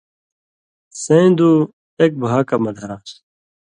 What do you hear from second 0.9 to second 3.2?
سَیں دُو اک بھا کہ مہ دھران٘س۔